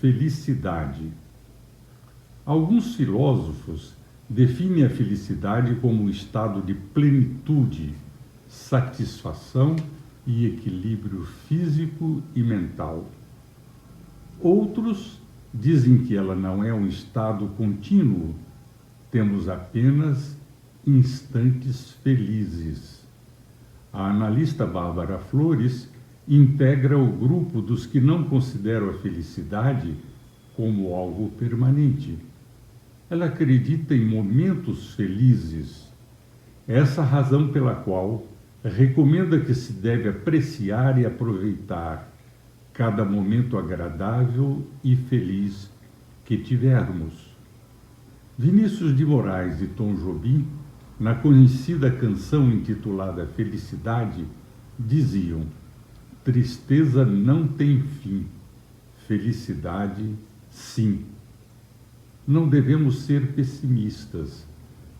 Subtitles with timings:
[0.00, 1.12] felicidade.
[2.44, 3.94] Alguns filósofos
[4.28, 7.94] definem a felicidade como um estado de plenitude,
[8.46, 9.76] satisfação
[10.26, 13.06] e equilíbrio físico e mental.
[14.40, 15.20] Outros
[15.52, 18.34] dizem que ela não é um estado contínuo,
[19.10, 20.36] temos apenas
[20.86, 23.04] instantes felizes.
[23.92, 25.88] A analista Bárbara Flores
[26.28, 29.94] integra o grupo dos que não consideram a felicidade
[30.54, 32.18] como algo permanente.
[33.08, 35.88] Ela acredita em momentos felizes.
[36.66, 38.26] Essa razão pela qual
[38.62, 42.12] recomenda que se deve apreciar e aproveitar
[42.74, 45.70] cada momento agradável e feliz
[46.24, 47.34] que tivermos.
[48.36, 50.46] Vinícius de Moraes e Tom Jobim,
[51.00, 54.24] na conhecida canção intitulada Felicidade,
[54.78, 55.42] diziam:
[56.24, 58.26] Tristeza não tem fim,
[59.06, 60.14] felicidade
[60.50, 61.04] sim.
[62.26, 64.46] Não devemos ser pessimistas.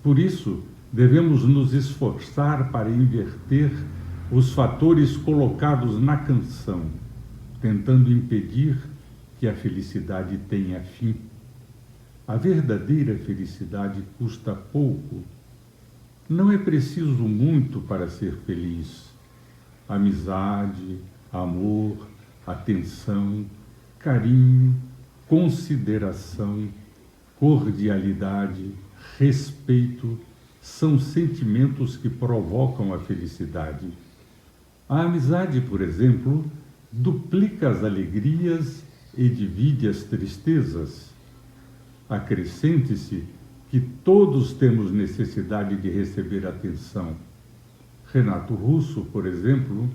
[0.02, 3.70] Por isso, devemos nos esforçar para inverter
[4.30, 6.86] os fatores colocados na canção,
[7.60, 8.78] tentando impedir
[9.38, 11.14] que a felicidade tenha fim.
[12.26, 15.22] A verdadeira felicidade custa pouco.
[16.28, 19.07] Não é preciso muito para ser feliz.
[19.88, 20.98] Amizade,
[21.32, 22.06] amor,
[22.46, 23.46] atenção,
[23.98, 24.74] carinho,
[25.26, 26.68] consideração,
[27.38, 28.72] cordialidade,
[29.18, 30.18] respeito
[30.60, 33.88] são sentimentos que provocam a felicidade.
[34.88, 36.44] A amizade, por exemplo,
[36.90, 38.82] duplica as alegrias
[39.16, 41.10] e divide as tristezas.
[42.08, 43.24] Acrescente-se
[43.70, 47.16] que todos temos necessidade de receber atenção.
[48.12, 49.88] Renato Russo, por exemplo,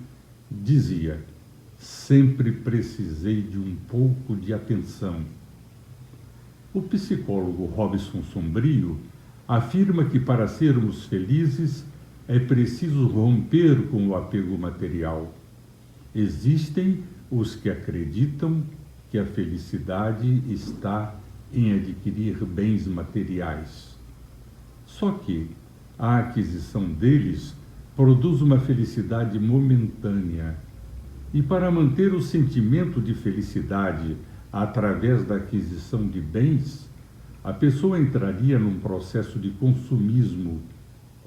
[0.49, 1.19] dizia:
[1.77, 5.21] sempre precisei de um pouco de atenção.
[6.73, 8.99] O psicólogo Robson Sombrio
[9.47, 11.85] afirma que para sermos felizes
[12.27, 15.33] é preciso romper com o apego material.
[16.15, 18.63] Existem os que acreditam
[19.09, 21.15] que a felicidade está
[21.51, 23.95] em adquirir bens materiais.
[24.85, 25.49] Só que
[25.97, 27.55] a aquisição deles
[27.95, 30.55] produz uma felicidade momentânea.
[31.33, 34.17] E para manter o sentimento de felicidade
[34.51, 36.89] através da aquisição de bens,
[37.43, 40.61] a pessoa entraria num processo de consumismo,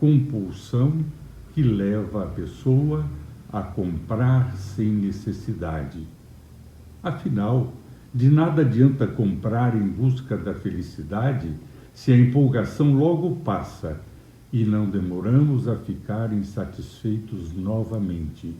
[0.00, 1.04] compulsão
[1.52, 3.04] que leva a pessoa
[3.52, 6.06] a comprar sem necessidade.
[7.02, 7.72] Afinal,
[8.12, 11.48] de nada adianta comprar em busca da felicidade
[11.94, 14.00] se a empolgação logo passa
[14.52, 18.54] e não demoramos a ficar insatisfeitos novamente.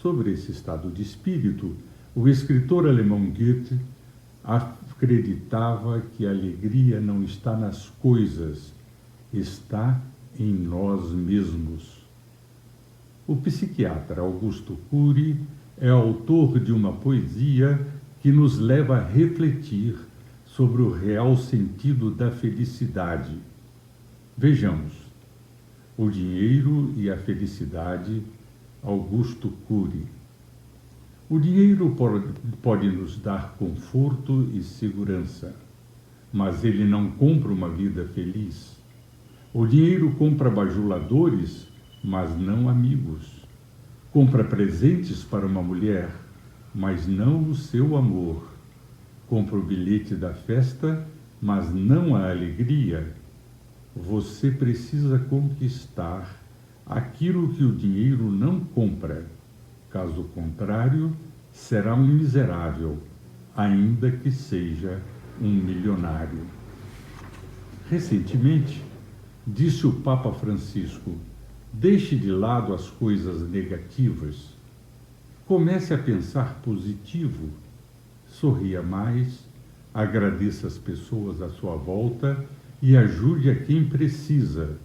[0.00, 1.74] Sobre esse estado de espírito,
[2.14, 3.78] o escritor alemão Goethe
[4.44, 8.72] acreditava que a alegria não está nas coisas,
[9.32, 10.00] está
[10.38, 12.04] em nós mesmos.
[13.26, 15.40] O psiquiatra Augusto Cury
[15.78, 17.86] é autor de uma poesia
[18.20, 19.96] que nos leva a refletir
[20.44, 23.36] sobre o real sentido da felicidade.
[24.36, 24.92] Vejamos:
[25.96, 28.20] O dinheiro e a felicidade,
[28.82, 30.06] Augusto Cury.
[31.30, 31.96] O dinheiro
[32.60, 35.54] pode nos dar conforto e segurança,
[36.32, 38.76] mas ele não compra uma vida feliz.
[39.52, 41.68] O dinheiro compra bajuladores,
[42.02, 43.46] mas não amigos.
[44.10, 46.10] Compra presentes para uma mulher,
[46.74, 48.48] mas não o seu amor.
[49.28, 51.06] Compra o bilhete da festa,
[51.40, 53.14] mas não a alegria.
[53.96, 56.40] Você precisa conquistar
[56.84, 59.26] aquilo que o dinheiro não compra.
[59.90, 61.16] Caso contrário,
[61.52, 62.98] será um miserável,
[63.56, 65.00] ainda que seja
[65.40, 66.44] um milionário.
[67.88, 68.82] Recentemente,
[69.46, 71.12] disse o Papa Francisco:
[71.72, 74.54] deixe de lado as coisas negativas
[75.46, 77.50] Comece a pensar positivo,
[78.26, 79.40] sorria mais,
[79.92, 82.42] agradeça as pessoas à sua volta
[82.84, 84.76] e ajude a quem precisa.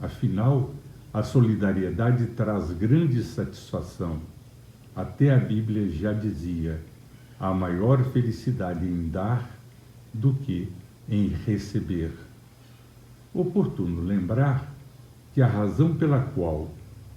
[0.00, 0.74] Afinal,
[1.14, 4.18] a solidariedade traz grande satisfação.
[4.96, 6.80] Até a Bíblia já dizia:
[7.38, 9.48] há maior felicidade em dar
[10.12, 10.72] do que
[11.08, 12.10] em receber.
[13.32, 14.68] Oportuno lembrar
[15.32, 16.68] que a razão pela qual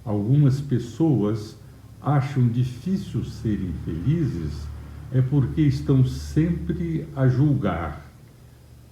[0.04, 1.56] algumas pessoas
[2.00, 4.64] acham difícil serem felizes
[5.12, 8.03] é porque estão sempre a julgar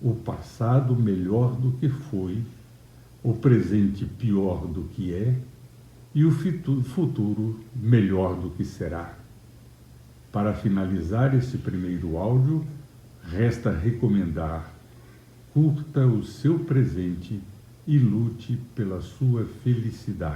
[0.02, 2.42] o passado melhor do que foi,
[3.22, 5.34] o presente pior do que é
[6.14, 9.16] e o futuro melhor do que será.
[10.32, 12.66] Para finalizar esse primeiro áudio,
[13.22, 14.72] resta recomendar:
[15.54, 17.40] curta o seu presente
[17.86, 20.30] e lute pela sua felicidade.